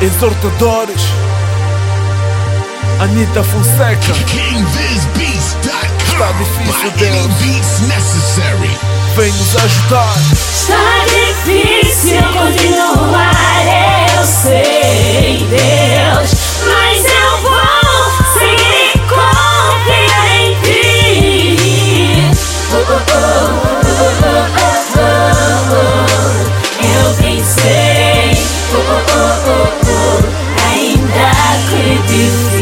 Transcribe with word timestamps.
Exortadores. 0.00 1.02
Anitta 3.00 3.42
Fonseca. 3.42 4.12
Está 6.12 6.32
difícil, 6.32 6.90
Deus 6.98 7.26
Vem 9.16 9.32
nos 9.32 9.56
ajudar. 9.56 10.14
Está 10.32 11.04
difícil 11.06 11.77
que 32.08 32.14
difícil 32.14 32.57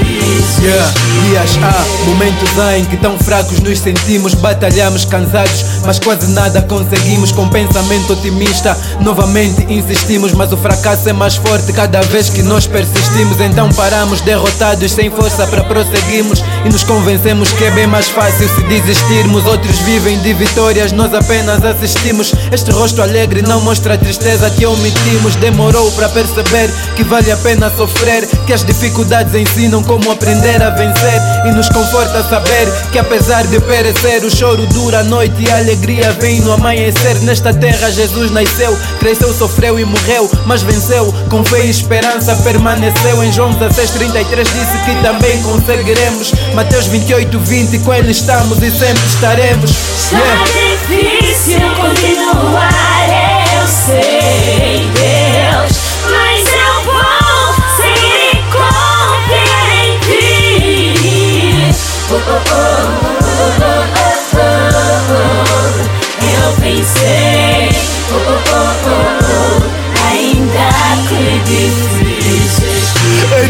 Yeah, 0.62 0.92
dias 1.28 1.58
há, 1.62 2.06
momentos 2.06 2.58
há 2.58 2.78
em 2.78 2.84
que 2.84 2.96
tão 2.96 3.18
fracos 3.18 3.60
nos 3.60 3.78
sentimos, 3.80 4.32
batalhamos 4.32 5.04
cansados, 5.04 5.64
mas 5.84 5.98
quase 5.98 6.28
nada 6.28 6.62
conseguimos. 6.62 7.32
Com 7.32 7.48
pensamento 7.48 8.12
otimista, 8.12 8.76
novamente 9.00 9.66
insistimos, 9.68 10.32
mas 10.32 10.52
o 10.52 10.56
fracasso 10.56 11.08
é 11.08 11.12
mais 11.12 11.36
forte 11.36 11.72
cada 11.72 12.00
vez 12.02 12.30
que 12.30 12.42
nós 12.42 12.66
persistimos. 12.66 13.40
Então 13.40 13.68
paramos 13.70 14.20
derrotados, 14.22 14.92
sem 14.92 15.10
força 15.10 15.46
para 15.48 15.64
prosseguirmos 15.64 16.42
e 16.64 16.68
nos 16.68 16.84
convencemos 16.84 17.50
que 17.52 17.64
é 17.64 17.70
bem 17.72 17.86
mais 17.86 18.08
fácil 18.08 18.48
se 18.48 18.62
desistirmos. 18.62 19.44
Outros 19.46 19.78
vivem 19.80 20.18
de 20.20 20.32
vitórias, 20.32 20.92
nós 20.92 21.12
apenas 21.12 21.64
assistimos. 21.64 22.32
Este 22.52 22.70
rosto 22.70 23.02
alegre 23.02 23.42
não 23.42 23.60
mostra 23.60 23.94
a 23.94 23.98
tristeza 23.98 24.48
que 24.50 24.64
omitimos. 24.64 25.36
Demorou 25.36 25.90
para 25.92 26.08
perceber 26.08 26.70
que 26.94 27.04
vale 27.04 27.30
a 27.30 27.36
pena 27.36 27.70
sofrer, 27.76 28.26
que 28.46 28.52
as 28.52 28.64
dificuldades 28.64 29.34
ensinam 29.34 29.82
como 29.82 30.10
aprender 30.10 30.35
a 30.36 30.70
vencer 30.70 31.20
e 31.46 31.50
nos 31.52 31.68
conforta 31.70 32.22
saber 32.28 32.70
que 32.92 32.98
apesar 32.98 33.46
de 33.46 33.58
perecer 33.60 34.22
o 34.22 34.30
choro 34.30 34.66
dura 34.66 35.00
a 35.00 35.04
noite 35.04 35.34
e 35.42 35.50
a 35.50 35.56
alegria 35.56 36.12
vem 36.20 36.40
no 36.40 36.52
amanhecer. 36.52 37.16
Nesta 37.22 37.54
terra 37.54 37.90
Jesus 37.90 38.30
nasceu 38.30 38.76
cresceu 39.00 39.32
sofreu 39.32 39.78
e 39.78 39.84
morreu 39.84 40.30
mas 40.44 40.62
venceu. 40.62 41.12
Com 41.30 41.42
fé 41.44 41.64
e 41.64 41.70
esperança 41.70 42.36
permaneceu. 42.36 43.22
Em 43.24 43.32
João 43.32 43.52
16:33 43.54 44.44
disse 44.44 44.78
que 44.84 45.02
também 45.02 45.42
conseguiremos. 45.42 46.32
Mateus 46.54 46.86
28 46.86 47.38
20 47.38 47.78
com 47.78 47.94
ele 47.94 48.12
estamos 48.12 48.58
e 48.58 48.70
sempre 48.70 49.06
estaremos. 49.06 49.70
Está 49.70 51.65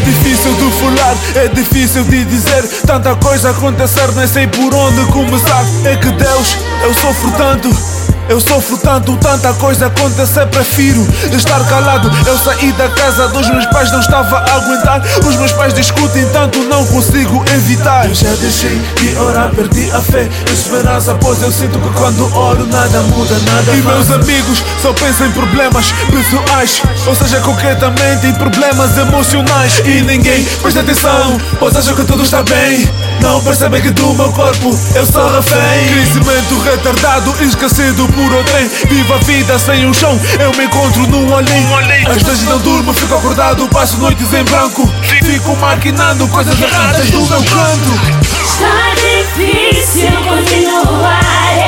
difícil 0.07 0.53
de 0.53 0.71
falar, 0.79 1.17
é 1.35 1.47
difícil 1.49 2.03
de 2.05 2.23
dizer. 2.25 2.63
Tanta 2.85 3.15
coisa 3.15 3.49
acontecer, 3.51 4.09
nem 4.15 4.27
sei 4.27 4.47
por 4.47 4.73
onde 4.73 5.05
começar. 5.11 5.65
É 5.85 5.95
que 5.95 6.11
Deus, 6.11 6.57
eu 6.83 6.93
sofro 6.93 7.31
tanto 7.31 7.96
eu 8.29 8.39
sofro 8.41 8.77
tanto, 8.77 9.15
tanta 9.17 9.53
coisa 9.53 9.87
acontecer, 9.87 10.45
prefiro 10.47 11.05
estar 11.31 11.63
calado. 11.67 12.11
Eu 12.25 12.37
saí 12.37 12.71
da 12.73 12.89
casa 12.89 13.27
dos 13.29 13.49
meus 13.49 13.65
pais, 13.67 13.91
não 13.91 13.99
estava 13.99 14.37
a 14.37 14.55
aguentar. 14.55 15.01
Os 15.25 15.35
meus 15.35 15.51
pais 15.53 15.73
discutem 15.73 16.25
tanto, 16.29 16.59
não 16.65 16.85
consigo 16.87 17.43
evitar. 17.53 18.07
Eu 18.07 18.15
já 18.15 18.33
deixei 18.35 18.79
de 18.99 19.17
orar, 19.17 19.49
perdi 19.51 19.89
a 19.91 20.01
fé, 20.01 20.27
esperança, 20.51 21.15
pois 21.15 21.41
eu 21.41 21.51
sinto 21.51 21.79
que 21.79 21.89
quando 21.93 22.33
oro 22.35 22.65
nada 22.67 23.01
muda, 23.03 23.35
nada 23.39 23.73
E 23.73 23.81
meus 23.81 24.11
amigos 24.11 24.63
só 24.81 24.93
pensam 24.93 25.27
em 25.27 25.31
problemas 25.31 25.91
pessoais, 26.09 26.81
ou 27.05 27.15
seja, 27.15 27.39
concretamente 27.39 28.27
em 28.27 28.33
problemas 28.33 28.97
emocionais. 28.97 29.79
E 29.85 30.01
ninguém 30.01 30.43
presta 30.61 30.81
atenção, 30.81 31.39
pois 31.59 31.75
acham 31.75 31.95
que 31.95 32.03
tudo 32.03 32.23
está 32.23 32.43
bem. 32.43 33.06
Não 33.27 33.43
percebem 33.43 33.81
que 33.81 33.91
do 33.91 34.13
meu 34.13 34.31
corpo 34.31 34.73
eu 34.95 35.05
sou 35.05 35.29
refém. 35.29 35.85
Crescimento 35.89 36.59
retardado, 36.59 37.35
esquecido 37.43 38.07
por 38.13 38.33
outrem. 38.33 38.69
Vivo 38.89 39.13
a 39.13 39.17
vida 39.17 39.59
sem 39.59 39.85
um 39.85 39.93
chão, 39.93 40.17
eu 40.39 40.49
me 40.57 40.63
encontro 40.63 41.05
num 41.07 41.35
além. 41.35 41.67
Às 42.07 42.23
vezes 42.23 42.43
não 42.45 42.57
durmo, 42.59 42.93
fico 42.93 43.15
acordado, 43.15 43.67
passo 43.67 43.97
noites 43.97 44.33
em 44.33 44.45
branco. 44.45 44.89
Fico 45.25 45.57
maquinando 45.57 46.25
coisas 46.29 46.57
erradas 46.57 47.09
do 47.09 47.19
meu 47.19 47.43
canto. 47.43 47.91
Está 48.21 48.95
difícil 48.95 50.09
continuar, 50.23 51.66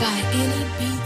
by 0.00 0.18
any 0.32 0.64
beat. 0.78 0.97